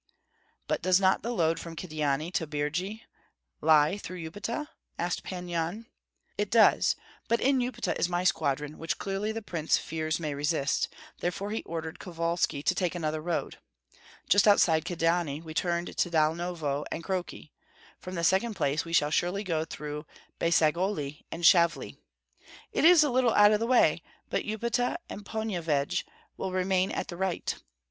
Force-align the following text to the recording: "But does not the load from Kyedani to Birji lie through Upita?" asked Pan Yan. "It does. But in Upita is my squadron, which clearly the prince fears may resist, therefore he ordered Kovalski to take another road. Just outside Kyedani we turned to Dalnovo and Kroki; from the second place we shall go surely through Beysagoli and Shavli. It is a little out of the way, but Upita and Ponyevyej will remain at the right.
"But 0.67 0.81
does 0.81 0.99
not 0.99 1.21
the 1.21 1.29
load 1.29 1.59
from 1.59 1.75
Kyedani 1.75 2.31
to 2.33 2.47
Birji 2.47 3.03
lie 3.61 3.99
through 3.99 4.17
Upita?" 4.31 4.69
asked 4.97 5.23
Pan 5.23 5.47
Yan. 5.47 5.85
"It 6.39 6.49
does. 6.49 6.95
But 7.27 7.39
in 7.39 7.59
Upita 7.59 7.95
is 7.99 8.09
my 8.09 8.23
squadron, 8.23 8.79
which 8.79 8.97
clearly 8.97 9.31
the 9.31 9.43
prince 9.43 9.77
fears 9.77 10.19
may 10.19 10.33
resist, 10.33 10.89
therefore 11.19 11.51
he 11.51 11.61
ordered 11.67 11.99
Kovalski 11.99 12.63
to 12.63 12.73
take 12.73 12.95
another 12.95 13.21
road. 13.21 13.59
Just 14.27 14.47
outside 14.47 14.85
Kyedani 14.85 15.39
we 15.39 15.53
turned 15.53 15.95
to 15.95 16.09
Dalnovo 16.09 16.83
and 16.91 17.03
Kroki; 17.03 17.51
from 17.99 18.15
the 18.15 18.23
second 18.23 18.55
place 18.55 18.83
we 18.83 18.93
shall 18.93 19.09
go 19.09 19.11
surely 19.11 19.45
through 19.69 20.07
Beysagoli 20.39 21.25
and 21.31 21.43
Shavli. 21.43 21.97
It 22.71 22.85
is 22.85 23.03
a 23.03 23.11
little 23.11 23.35
out 23.35 23.51
of 23.51 23.59
the 23.59 23.67
way, 23.67 24.01
but 24.31 24.45
Upita 24.45 24.97
and 25.11 25.23
Ponyevyej 25.23 26.03
will 26.37 26.51
remain 26.51 26.89
at 26.89 27.09
the 27.09 27.17
right. 27.17 27.53